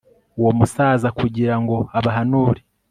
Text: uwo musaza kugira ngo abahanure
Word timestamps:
uwo 0.39 0.51
musaza 0.59 1.07
kugira 1.19 1.55
ngo 1.61 1.77
abahanure 1.97 2.61